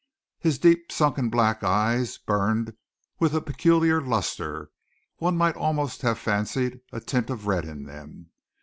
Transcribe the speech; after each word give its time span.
His 0.39 0.57
deep 0.57 0.91
sunken 0.91 1.29
black 1.29 1.63
eyes 1.63 2.17
burned 2.17 2.73
with 3.19 3.35
a 3.35 3.39
peculiar 3.39 4.01
lustre, 4.01 4.71
one 5.17 5.37
might 5.37 5.55
almost 5.55 6.01
have 6.01 6.17
fancied 6.17 6.81
a 6.91 6.99
tint 6.99 7.29
of 7.29 7.45
red 7.45 7.65
in 7.65 7.83
them. 7.83 8.31